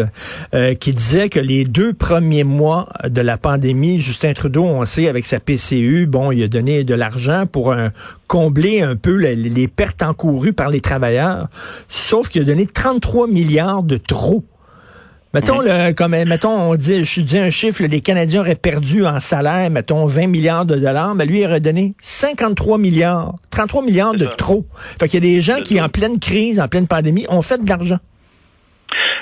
euh, 0.54 0.74
qui 0.74 0.92
disait 0.94 1.30
que 1.30 1.40
les 1.40 1.64
deux 1.66 1.94
premiers 1.94 2.44
mois 2.44 2.88
de 3.08 3.22
la 3.22 3.38
pandémie, 3.38 4.00
Justin 4.00 4.34
Trudeau, 4.34 4.64
on 4.66 4.86
sait, 4.86 5.08
avec 5.08 5.26
sa 5.26 5.40
PCU, 5.40 6.06
bon, 6.08 6.32
il 6.32 6.44
a 6.44 6.48
donné 6.48 6.84
de 6.84 6.94
l'argent 6.94 7.46
pour 7.46 7.74
un- 7.74 7.92
combler 8.28 8.82
un 8.82 8.96
peu 8.96 9.16
les, 9.16 9.36
les 9.36 9.68
pertes 9.68 10.04
encourues 10.04 10.54
par 10.54 10.70
les 10.70 10.82
travailleurs, 10.82 11.48
sauf 11.88 12.28
qu'il 12.30 12.42
a 12.42 12.46
donné 12.46 12.68
33 12.68 13.28
milliards 13.28 13.84
de 13.84 13.98
trop. 13.98 14.44
Mettons, 15.34 15.60
le, 15.60 15.92
comme, 15.92 16.12
mettons, 16.12 16.72
on 16.72 16.76
dit, 16.76 17.04
je 17.04 17.22
dis 17.22 17.38
un 17.38 17.50
chiffre, 17.50 17.84
les 17.84 18.02
Canadiens 18.02 18.42
auraient 18.42 18.56
perdu 18.56 19.06
en 19.06 19.20
salaire, 19.20 19.70
mettons, 19.70 20.06
20 20.06 20.28
milliards 20.28 20.66
de 20.66 20.76
dollars, 20.76 21.16
mais 21.16 21.26
lui, 21.26 21.42
il 21.42 21.46
aurait 21.46 21.60
donné 21.60 21.96
53 22.02 22.78
milliards, 22.78 23.36
33 23.50 23.84
milliards 23.84 24.14
de 24.14 24.26
ça. 24.26 24.32
trop. 24.38 24.66
Fait 25.00 25.10
qu'il 25.10 25.24
y 25.24 25.28
a 25.28 25.36
des 25.36 25.42
gens 25.42 25.62
qui, 25.62 25.76
ça. 25.76 25.86
en 25.86 25.90
pleine 25.90 26.20
crise, 26.20 26.60
en 26.60 26.68
pleine 26.68 26.88
pandémie, 26.88 27.26
ont 27.30 27.42
fait 27.42 27.64
de 27.64 27.68
l'argent. 27.68 28.00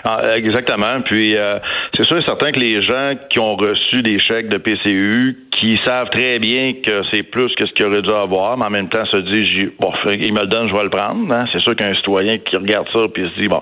Ah, 0.07 0.37
exactement. 0.37 1.01
Puis 1.03 1.35
euh, 1.35 1.57
c'est 1.97 2.03
sûr 2.05 2.17
et 2.19 2.23
certain 2.23 2.51
que 2.51 2.59
les 2.59 2.83
gens 2.83 3.13
qui 3.29 3.39
ont 3.39 3.55
reçu 3.55 4.03
des 4.03 4.19
chèques 4.19 4.49
de 4.49 4.57
PCU, 4.57 5.37
qui 5.59 5.79
savent 5.83 6.09
très 6.09 6.37
bien 6.37 6.73
que 6.83 7.01
c'est 7.11 7.23
plus 7.23 7.53
que 7.55 7.65
ce 7.65 7.73
qu'ils 7.73 7.85
auraient 7.87 8.03
dû 8.03 8.11
avoir, 8.11 8.55
mais 8.57 8.65
en 8.65 8.69
même 8.69 8.87
temps 8.89 9.05
se 9.05 9.17
disent 9.17 9.71
bon, 9.79 9.91
il 10.07 10.33
me 10.33 10.41
le 10.41 10.47
donne, 10.47 10.69
je 10.69 10.75
vais 10.75 10.83
le 10.83 10.89
prendre. 10.91 11.33
hein. 11.35 11.45
C'est 11.51 11.59
sûr 11.59 11.75
qu'un 11.75 11.93
citoyen 11.95 12.37
qui 12.37 12.55
regarde 12.55 12.87
ça 12.93 12.99
puis 13.11 13.27
se 13.35 13.41
dit 13.41 13.47
bon, 13.47 13.61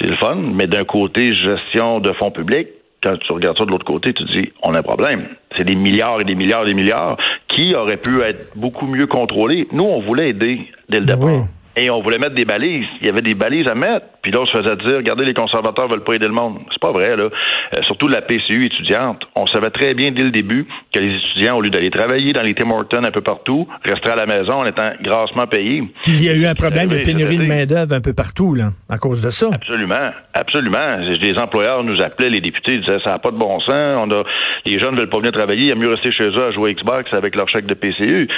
c'est 0.00 0.08
le 0.08 0.16
fun, 0.16 0.34
mais 0.54 0.66
d'un 0.66 0.84
côté 0.84 1.30
gestion 1.32 2.00
de 2.00 2.12
fonds 2.14 2.30
publics. 2.32 2.68
Quand 3.02 3.16
tu 3.18 3.30
regardes 3.30 3.58
ça 3.58 3.64
de 3.64 3.70
l'autre 3.70 3.84
côté, 3.84 4.12
tu 4.14 4.24
te 4.24 4.32
dis, 4.32 4.50
on 4.64 4.74
a 4.74 4.78
un 4.80 4.82
problème. 4.82 5.26
C'est 5.56 5.64
des 5.64 5.76
milliards 5.76 6.20
et 6.20 6.24
des 6.24 6.34
milliards 6.34 6.64
et 6.64 6.68
des 6.68 6.74
milliards 6.74 7.16
qui 7.46 7.74
auraient 7.76 7.98
pu 7.98 8.20
être 8.22 8.56
beaucoup 8.56 8.86
mieux 8.86 9.06
contrôlés. 9.06 9.68
Nous, 9.70 9.84
on 9.84 10.00
voulait 10.00 10.30
aider 10.30 10.60
dès 10.88 10.98
le 11.00 11.04
départ. 11.04 11.22
oui. 11.26 11.40
Et 11.76 11.90
on 11.90 12.00
voulait 12.00 12.18
mettre 12.18 12.34
des 12.34 12.46
balises. 12.46 12.86
Il 13.00 13.06
y 13.06 13.10
avait 13.10 13.22
des 13.22 13.34
balises 13.34 13.68
à 13.68 13.74
mettre. 13.74 14.06
Puis 14.22 14.32
là, 14.32 14.40
on 14.40 14.46
se 14.46 14.56
faisait 14.56 14.76
dire, 14.76 14.96
regardez, 14.96 15.24
les 15.24 15.34
conservateurs 15.34 15.88
veulent 15.88 16.04
pas 16.04 16.14
aider 16.14 16.26
le 16.26 16.32
monde. 16.32 16.58
C'est 16.72 16.80
pas 16.80 16.90
vrai, 16.90 17.16
là. 17.16 17.24
Euh, 17.24 17.82
surtout 17.82 18.08
la 18.08 18.22
PCU 18.22 18.66
étudiante. 18.66 19.22
On 19.36 19.46
savait 19.46 19.70
très 19.70 19.94
bien 19.94 20.10
dès 20.10 20.24
le 20.24 20.30
début 20.30 20.66
que 20.92 20.98
les 20.98 21.14
étudiants, 21.16 21.56
au 21.56 21.60
lieu 21.60 21.70
d'aller 21.70 21.90
travailler 21.90 22.32
dans 22.32 22.42
les 22.42 22.54
Tim 22.54 22.70
Hortons 22.70 23.04
un 23.04 23.10
peu 23.10 23.20
partout, 23.20 23.68
resteraient 23.84 24.18
à 24.18 24.26
la 24.26 24.26
maison 24.26 24.54
en 24.54 24.66
étant 24.66 24.90
grassement 25.02 25.46
payés. 25.46 25.84
Il 26.06 26.24
y 26.24 26.28
a 26.28 26.34
eu 26.34 26.46
un 26.46 26.54
problème 26.54 26.88
de 26.88 26.98
pénurie 26.98 27.36
de 27.36 27.44
main-d'œuvre 27.44 27.94
un 27.94 28.00
peu 28.00 28.14
partout, 28.14 28.54
là, 28.54 28.70
à 28.88 28.98
cause 28.98 29.22
de 29.22 29.30
ça. 29.30 29.48
Absolument, 29.52 30.10
absolument. 30.34 30.96
Les 31.20 31.38
employeurs 31.38 31.84
nous 31.84 32.00
appelaient, 32.00 32.30
les 32.30 32.40
députés 32.40 32.74
ils 32.74 32.80
disaient 32.80 32.98
ça 33.04 33.12
n'a 33.12 33.18
pas 33.18 33.30
de 33.30 33.36
bon 33.36 33.60
sens. 33.60 33.98
On 33.98 34.10
a, 34.10 34.24
les 34.64 34.78
jeunes 34.80 34.94
ne 34.94 35.00
veulent 35.00 35.10
pas 35.10 35.18
venir 35.18 35.32
travailler, 35.32 35.62
il 35.62 35.68
y 35.68 35.72
a 35.72 35.74
mieux 35.74 35.90
rester 35.90 36.10
chez 36.12 36.24
eux 36.24 36.44
à 36.44 36.52
jouer 36.52 36.74
Xbox 36.74 37.12
avec 37.12 37.36
leur 37.36 37.48
chèque 37.48 37.66
de 37.66 37.74
PCU. 37.74 38.28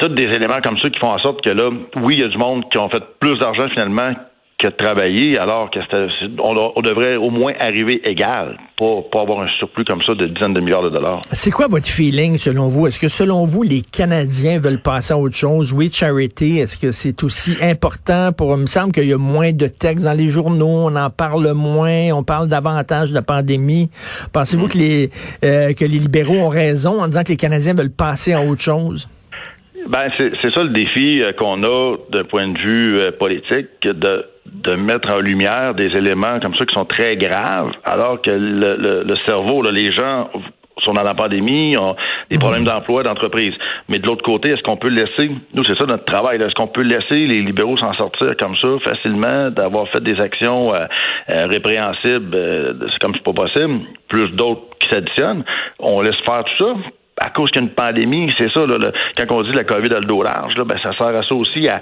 Tous 0.00 0.08
des 0.08 0.24
éléments 0.24 0.60
comme 0.64 0.78
ça 0.78 0.88
qui 0.88 0.98
font 0.98 1.10
en 1.10 1.18
sorte 1.18 1.42
que 1.42 1.50
là, 1.50 1.68
oui, 1.96 2.14
il 2.14 2.20
y 2.20 2.24
a 2.24 2.28
du 2.28 2.38
monde 2.38 2.64
qui 2.72 2.78
ont 2.78 2.88
fait 2.88 3.02
plus 3.20 3.38
d'argent 3.38 3.68
finalement 3.68 4.14
que 4.60 4.66
de 4.68 4.72
travailler 4.72 5.38
alors 5.38 5.70
que 5.70 5.78
on, 6.38 6.72
on, 6.76 6.80
devrait 6.82 7.16
au 7.16 7.30
moins 7.30 7.52
arriver 7.60 8.00
égal, 8.04 8.58
pas, 8.78 9.02
pas 9.10 9.22
avoir 9.22 9.40
un 9.40 9.48
surplus 9.58 9.84
comme 9.84 10.02
ça 10.02 10.14
de 10.14 10.26
dizaines 10.26 10.52
de 10.52 10.60
milliards 10.60 10.82
de 10.82 10.90
dollars. 10.90 11.20
C'est 11.32 11.50
quoi 11.50 11.66
votre 11.66 11.86
feeling 11.86 12.36
selon 12.36 12.68
vous? 12.68 12.86
Est-ce 12.86 12.98
que 12.98 13.08
selon 13.08 13.46
vous, 13.46 13.62
les 13.62 13.80
Canadiens 13.80 14.58
veulent 14.60 14.82
passer 14.82 15.14
à 15.14 15.18
autre 15.18 15.36
chose? 15.36 15.72
Oui, 15.72 15.90
charity, 15.92 16.58
est-ce 16.58 16.76
que 16.76 16.90
c'est 16.90 17.22
aussi 17.24 17.56
important 17.62 18.32
pour... 18.32 18.54
Il 18.56 18.62
me 18.62 18.66
semble 18.66 18.92
qu'il 18.92 19.04
y 19.04 19.12
a 19.12 19.18
moins 19.18 19.52
de 19.52 19.66
textes 19.66 20.04
dans 20.04 20.16
les 20.16 20.28
journaux, 20.28 20.88
on 20.88 20.96
en 20.96 21.10
parle 21.10 21.52
moins, 21.52 22.12
on 22.12 22.22
parle 22.22 22.48
davantage 22.48 23.10
de 23.10 23.14
la 23.14 23.22
pandémie. 23.22 23.90
Pensez-vous 24.32 24.68
que 24.68 24.78
les 24.78 25.10
euh, 25.44 25.72
que 25.72 25.84
les 25.84 25.98
libéraux 25.98 26.34
ont 26.34 26.48
raison 26.48 27.00
en 27.00 27.06
disant 27.06 27.22
que 27.22 27.28
les 27.28 27.36
Canadiens 27.36 27.74
veulent 27.74 27.90
passer 27.90 28.32
à 28.32 28.42
autre 28.42 28.60
chose? 28.62 29.08
Ben, 29.90 30.08
c'est 30.16 30.50
ça 30.50 30.62
le 30.62 30.70
défi 30.70 31.20
euh, 31.20 31.32
qu'on 31.32 31.64
a 31.64 31.96
d'un 32.10 32.22
point 32.22 32.46
de 32.46 32.58
vue 32.58 33.00
euh, 33.00 33.10
politique, 33.10 33.82
de 33.82 34.24
de 34.52 34.74
mettre 34.74 35.12
en 35.12 35.18
lumière 35.18 35.74
des 35.74 35.96
éléments 35.96 36.40
comme 36.40 36.54
ça 36.54 36.64
qui 36.64 36.74
sont 36.74 36.84
très 36.84 37.16
graves, 37.16 37.70
alors 37.84 38.20
que 38.20 38.30
le, 38.30 39.02
le, 39.04 39.16
cerveau, 39.24 39.62
là, 39.62 39.70
les 39.70 39.92
gens 39.92 40.28
sont 40.84 40.92
dans 40.92 41.02
la 41.02 41.14
pandémie, 41.14 41.76
ont 41.76 41.94
des 42.30 42.36
mhm. 42.36 42.40
problèmes 42.40 42.64
d'emploi, 42.64 43.02
d'entreprise. 43.02 43.54
Mais 43.88 43.98
de 43.98 44.06
l'autre 44.06 44.22
côté, 44.22 44.50
est-ce 44.50 44.62
qu'on 44.62 44.76
peut 44.76 44.88
laisser, 44.88 45.30
nous 45.54 45.64
c'est 45.64 45.76
ça 45.76 45.84
notre 45.86 46.04
travail, 46.04 46.40
est-ce 46.40 46.54
qu'on 46.54 46.68
peut 46.68 46.82
laisser 46.82 47.26
les 47.26 47.40
libéraux 47.40 47.76
s'en 47.76 47.92
sortir 47.94 48.34
comme 48.38 48.56
ça 48.56 48.68
facilement, 48.82 49.50
d'avoir 49.50 49.88
fait 49.88 50.02
des 50.02 50.18
actions 50.20 50.74
euh, 50.74 50.86
euh, 51.30 51.46
répréhensibles, 51.46 52.34
euh, 52.34 52.72
comme 53.00 53.14
c'est 53.14 53.24
pas 53.24 53.32
possible, 53.32 53.80
plus 54.08 54.30
d'autres 54.30 54.62
qui 54.80 54.88
s'additionnent, 54.88 55.44
on 55.78 56.00
laisse 56.00 56.16
faire 56.26 56.44
tout 56.44 56.64
ça, 56.64 56.74
à 57.20 57.28
cause 57.30 57.50
qu'il 57.50 57.60
y 57.60 57.64
a 57.64 57.68
une 57.68 57.74
pandémie, 57.74 58.32
c'est 58.38 58.50
ça, 58.50 58.66
là, 58.66 58.90
quand 59.16 59.36
on 59.36 59.42
dit 59.42 59.52
la 59.52 59.64
COVID 59.64 59.92
a 59.92 60.00
le 60.00 60.06
dos 60.06 60.22
large, 60.22 60.56
là, 60.56 60.64
ben, 60.64 60.76
ça 60.82 60.92
sert 60.96 61.14
à 61.14 61.22
ça 61.22 61.34
aussi, 61.34 61.68
à 61.68 61.80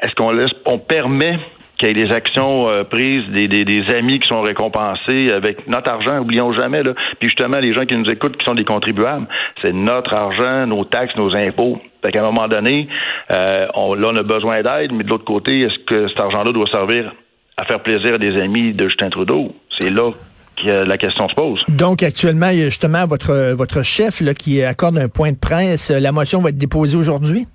est-ce 0.00 0.14
qu'on 0.14 0.30
laisse, 0.30 0.52
on 0.66 0.78
permet 0.78 1.38
qu'il 1.76 1.88
y 1.88 1.90
ait 1.90 2.06
des 2.06 2.12
actions 2.12 2.68
euh, 2.70 2.84
prises, 2.84 3.28
des, 3.32 3.48
des, 3.48 3.64
des, 3.64 3.94
amis 3.94 4.18
qui 4.18 4.28
sont 4.28 4.40
récompensés 4.40 5.30
avec 5.30 5.68
notre 5.68 5.90
argent, 5.90 6.20
oublions 6.20 6.52
jamais, 6.52 6.82
là. 6.82 6.92
Puis 7.18 7.28
justement, 7.28 7.58
les 7.58 7.74
gens 7.74 7.84
qui 7.84 7.96
nous 7.96 8.08
écoutent, 8.08 8.36
qui 8.36 8.44
sont 8.44 8.54
des 8.54 8.64
contribuables, 8.64 9.26
c'est 9.62 9.74
notre 9.74 10.14
argent, 10.14 10.66
nos 10.66 10.84
taxes, 10.84 11.14
nos 11.16 11.34
impôts. 11.34 11.78
Fait 12.02 12.12
qu'à 12.12 12.20
un 12.20 12.30
moment 12.32 12.48
donné, 12.48 12.88
euh, 13.32 13.66
on, 13.74 13.94
là, 13.94 14.08
on 14.12 14.16
a 14.16 14.22
besoin 14.22 14.62
d'aide, 14.62 14.92
mais 14.92 15.04
de 15.04 15.10
l'autre 15.10 15.24
côté, 15.24 15.62
est-ce 15.62 15.78
que 15.84 16.08
cet 16.08 16.20
argent-là 16.20 16.52
doit 16.52 16.68
servir 16.68 17.12
à 17.58 17.64
faire 17.64 17.80
plaisir 17.80 18.14
à 18.14 18.18
des 18.18 18.40
amis 18.40 18.72
de 18.72 18.86
Justin 18.86 19.10
Trudeau? 19.10 19.54
C'est 19.78 19.90
là 19.90 20.12
que 20.56 20.84
la 20.84 20.98
question 20.98 21.28
se 21.28 21.34
pose. 21.34 21.60
Donc, 21.68 22.02
actuellement, 22.02 22.48
il 22.48 22.58
y 22.58 22.62
a 22.62 22.66
justement 22.66 23.06
votre, 23.06 23.52
votre 23.52 23.82
chef 23.82 24.20
là, 24.20 24.34
qui 24.34 24.62
accorde 24.62 24.98
un 24.98 25.08
point 25.08 25.32
de 25.32 25.38
presse. 25.38 25.90
La 25.90 26.12
motion 26.12 26.40
va 26.40 26.50
être 26.50 26.58
déposée 26.58 26.96
aujourd'hui? 26.96 27.46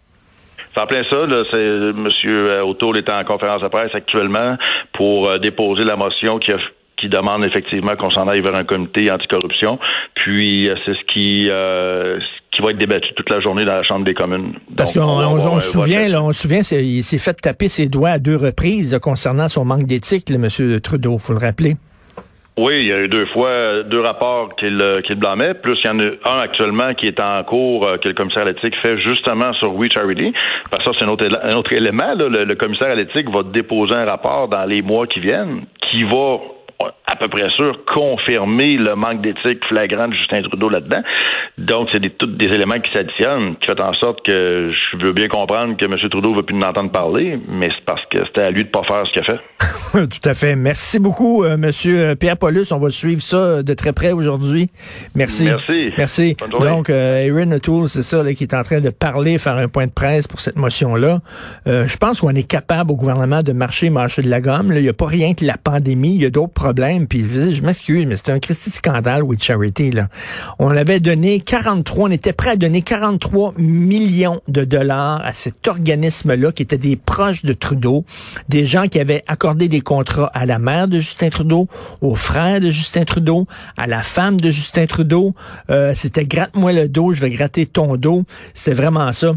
C'est 0.74 0.82
en 0.82 0.88
plein 0.88 1.04
ça. 1.10 1.26
Là, 1.26 1.44
c'est, 1.52 1.62
M. 1.62 2.08
O'Toole 2.64 2.98
est 2.98 3.12
en 3.12 3.24
conférence 3.24 3.62
de 3.62 3.68
presse 3.68 3.94
actuellement 3.94 4.58
pour 4.94 5.28
euh, 5.28 5.38
déposer 5.38 5.84
la 5.84 5.96
motion 5.96 6.40
qui 6.40 6.52
qui 6.98 7.10
demande 7.10 7.44
effectivement 7.44 7.96
qu'on 7.96 8.12
s'en 8.12 8.28
aille 8.28 8.42
vers 8.42 8.54
un 8.54 8.64
comité 8.64 9.12
anticorruption. 9.12 9.80
Puis 10.14 10.70
euh, 10.70 10.76
c'est 10.86 10.94
ce 10.94 11.14
qui 11.14 11.48
euh, 11.50 12.20
qui 12.52 12.62
va 12.62 12.72
être 12.72 12.78
débattu 12.78 13.14
toute 13.16 13.30
la 13.30 13.40
journée 13.40 13.66
dans 13.66 13.74
la 13.74 13.84
Chambre 13.84 14.06
des 14.06 14.14
communes. 14.14 14.54
Parce 14.78 14.94
qu'on 14.94 15.02
on, 15.02 15.60
se 15.60 15.72
souvient, 15.72 16.08
là, 16.08 16.22
on 16.22 16.32
se 16.32 16.42
souvient, 16.42 16.62
il 16.80 17.02
s'est 17.02 17.18
fait 17.18 17.34
taper 17.34 17.70
ses 17.70 17.88
doigts 17.88 18.10
à 18.10 18.20
deux 18.20 18.36
reprises 18.36 18.98
concernant 19.02 19.48
son 19.48 19.66
manque 19.66 19.86
d'éthique, 19.86 20.30
M. 20.30 20.48
Trudeau, 20.82 21.18
faut 21.18 21.34
le 21.34 21.40
rappeler. 21.40 21.76
Oui, 22.58 22.78
il 22.80 22.88
y 22.88 22.92
a 22.92 23.00
eu 23.00 23.08
deux 23.08 23.26
fois 23.28 23.84
deux 23.84 24.02
rapports 24.02 24.56
qu'il 24.58 24.82
euh, 24.82 25.02
qu'il 25.02 25.16
blâmait, 25.16 25.54
plus 25.54 25.76
il 25.84 25.88
y 25.88 25.90
en 25.90 26.00
a 26.00 26.38
un 26.38 26.40
actuellement 26.42 26.94
qui 26.94 27.08
est 27.08 27.22
en 27.22 27.42
cours 27.46 27.86
euh, 27.86 27.98
que 27.98 28.10
le 28.10 28.14
commissaire 28.14 28.44
à 28.44 28.46
l'éthique 28.46 28.76
fait 28.82 28.98
justement 28.98 29.54
sur 29.54 29.74
We 29.74 29.90
Charity. 29.90 30.34
Parce 30.70 30.84
que 30.84 30.92
c'est 30.98 31.06
un 31.06 31.08
autre, 31.08 31.26
un 31.44 31.56
autre 31.56 31.72
élément. 31.72 32.14
le, 32.14 32.44
le 32.44 32.56
commissaire 32.56 32.92
à 32.92 32.96
l'éthique 32.96 33.30
va 33.30 33.44
déposer 33.44 33.96
un 33.96 34.06
rapport 34.06 34.50
dans 34.50 34.66
les 34.66 34.82
mois 34.82 35.08
qui 35.08 35.22
viennent 35.22 35.62
qui 35.92 36.04
va 36.04 36.40
à 37.06 37.16
peu 37.16 37.28
près 37.28 37.50
sûr 37.52 37.84
confirmer 37.86 38.78
le 38.78 38.96
manque 38.96 39.22
d'éthique 39.22 39.64
flagrant 39.68 40.08
de 40.08 40.14
Justin 40.14 40.42
Trudeau 40.44 40.70
là-dedans. 40.70 41.02
Donc, 41.58 41.90
c'est 41.92 42.00
des, 42.00 42.10
tous 42.12 42.28
des 42.28 42.46
éléments 42.46 42.80
qui 42.80 42.92
s'additionnent, 42.94 43.56
qui 43.58 43.68
fait 43.68 43.82
en 43.82 43.94
sorte 43.94 44.26
que 44.26 44.72
je 44.72 44.98
veux 44.98 45.14
bien 45.14 45.28
comprendre 45.28 45.76
que 45.78 45.86
M. 45.86 45.96
Trudeau 46.10 46.32
ne 46.32 46.38
veut 46.38 46.44
plus 46.44 46.56
nous 46.56 46.66
entendre 46.66 46.92
parler, 46.92 47.40
mais 47.48 47.70
c'est 47.70 47.86
parce 47.86 48.04
que 48.10 48.26
c'était 48.26 48.44
à 48.44 48.52
lui 48.52 48.64
de 48.64 48.70
pas 48.70 48.84
faire 48.84 49.06
ce 49.06 49.12
qu'il 49.12 49.22
a 49.22 49.26
fait. 49.26 49.40
Tout 50.08 50.30
à 50.30 50.34
fait. 50.34 50.56
Merci 50.56 51.00
beaucoup, 51.00 51.44
euh, 51.44 51.56
M. 51.56 52.16
Pierre 52.18 52.38
Paulus. 52.38 52.72
On 52.72 52.80
va 52.80 52.90
suivre 52.90 53.22
ça 53.22 53.62
de 53.62 53.74
très 53.74 53.94
près 53.94 54.14
aujourd'hui. 54.14 54.70
Merci. 55.16 55.46
Merci. 55.46 55.92
Merci. 55.98 56.38
Donc, 56.60 56.90
euh, 56.90 57.26
Erin 57.26 57.52
O'Toole, 57.52 57.90
c'est 57.90 58.04
ça, 58.04 58.24
là, 58.24 58.34
qui 58.34 58.44
est 58.44 58.54
en 58.54 58.64
train 58.64 58.80
de 58.80 58.90
parler, 58.90 59.38
faire 59.38 59.58
un 59.58 59.68
point 59.68 59.88
de 59.88 59.92
presse 59.92 60.28
pour 60.28 60.40
cette 60.40 60.56
motion-là. 60.56 61.20
Euh, 61.68 61.86
je 61.88 61.98
pense 61.98 62.22
qu'on 62.22 62.30
est 62.30 62.48
capable 62.48 62.92
au 62.92 62.96
gouvernement 62.96 63.44
de 63.44 63.52
marcher, 63.52 63.90
marcher 63.90 64.22
de 64.22 64.30
la 64.30 64.42
gomme. 64.42 64.72
Il 64.76 64.82
n'y 64.82 64.90
a 64.90 64.94
pas 64.94 65.08
rien 65.08 65.34
que 65.34 65.46
la 65.46 65.58
pandémie. 65.58 66.16
Il 66.16 66.22
y 66.22 66.26
a 66.26 66.30
d'autres 66.30 66.54
problèmes. 66.54 66.71
Je 67.54 67.62
m'excuse, 67.62 68.06
mais 68.06 68.16
c'est 68.16 68.30
un 68.30 68.40
scandale 68.52 69.24
Charity. 69.40 69.92
On 70.60 70.70
avait 70.70 71.00
donné 71.00 71.40
43, 71.40 72.10
on 72.10 72.12
était 72.12 72.34
prêt 72.34 72.52
à 72.52 72.56
donner 72.56 72.82
43 72.82 73.54
millions 73.58 74.42
de 74.48 74.64
dollars 74.64 75.22
à 75.26 75.34
cet 75.34 75.68
organisme-là 75.68 76.52
qui 76.52 76.64
était 76.64 76.78
des 76.78 76.96
proches 76.96 77.44
de 77.44 77.54
Trudeau, 77.54 78.06
des 78.50 78.66
gens 78.66 78.88
qui 78.88 79.00
avaient 79.00 79.24
accordé 79.28 79.68
des 79.68 79.82
contrats 79.82 80.30
à 80.34 80.46
la 80.46 80.60
mère 80.60 80.88
de 80.88 81.00
Justin 81.00 81.30
Trudeau, 81.30 81.68
aux 82.02 82.16
frères 82.16 82.62
de 82.62 82.72
Justin 82.72 83.06
Trudeau, 83.06 83.48
à 83.78 83.88
la 83.88 84.02
femme 84.02 84.40
de 84.40 84.52
Justin 84.52 84.86
Trudeau. 84.86 85.34
Euh, 85.70 85.94
c'était 85.96 86.26
gratte-moi 86.26 86.74
le 86.74 86.88
dos, 86.88 87.14
je 87.14 87.22
vais 87.22 87.30
gratter 87.30 87.66
ton 87.66 87.96
dos. 87.96 88.24
C'était 88.54 88.76
vraiment 88.76 89.12
ça. 89.14 89.34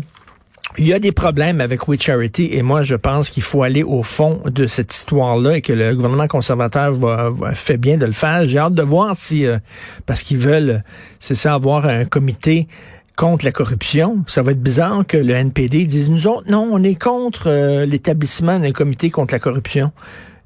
Il 0.76 0.86
y 0.86 0.92
a 0.92 0.98
des 0.98 1.12
problèmes 1.12 1.60
avec 1.60 1.86
We 1.86 2.00
Charity 2.00 2.48
et 2.52 2.62
moi 2.62 2.82
je 2.82 2.96
pense 2.96 3.30
qu'il 3.30 3.44
faut 3.44 3.62
aller 3.62 3.84
au 3.84 4.02
fond 4.02 4.40
de 4.44 4.66
cette 4.66 4.92
histoire-là 4.92 5.58
et 5.58 5.60
que 5.60 5.72
le 5.72 5.94
gouvernement 5.94 6.26
conservateur 6.26 6.92
va, 6.92 7.32
fait 7.54 7.76
bien 7.76 7.96
de 7.96 8.06
le 8.06 8.12
faire. 8.12 8.48
J'ai 8.48 8.58
hâte 8.58 8.74
de 8.74 8.82
voir 8.82 9.16
si 9.16 9.46
euh, 9.46 9.58
parce 10.04 10.24
qu'ils 10.24 10.38
veulent, 10.38 10.82
c'est 11.20 11.36
ça, 11.36 11.54
avoir 11.54 11.86
un 11.86 12.04
comité 12.06 12.66
contre 13.14 13.44
la 13.44 13.52
corruption. 13.52 14.24
Ça 14.26 14.42
va 14.42 14.50
être 14.50 14.62
bizarre 14.62 15.06
que 15.06 15.16
le 15.16 15.34
NPD 15.34 15.86
dise 15.86 16.10
nous 16.10 16.26
autres 16.26 16.50
non, 16.50 16.68
on 16.72 16.82
est 16.82 17.00
contre 17.00 17.44
euh, 17.46 17.86
l'établissement 17.86 18.58
d'un 18.58 18.72
comité 18.72 19.10
contre 19.10 19.32
la 19.32 19.38
corruption. 19.38 19.92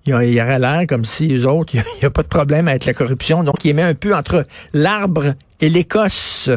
Il 0.05 0.11
y 0.11 0.41
aurait 0.43 0.59
l'air 0.59 0.85
comme 0.87 1.07
si 1.07 1.29
les 1.29 1.47
autres, 1.47 1.75
il 1.75 1.83
n'y 2.01 2.05
a, 2.05 2.09
a, 2.09 2.11
pas 2.11 2.23
de 2.23 2.29
problème 2.29 2.69
avec 2.69 2.85
la 2.85 2.93
corruption. 2.93 3.45
Donc, 3.45 3.65
il 3.65 3.75
met 3.75 3.83
un 3.83 3.95
peu 3.95 4.15
entre 4.15 4.47
l'arbre 4.75 5.35
et 5.61 5.71
l'Écosse. 5.71 6.51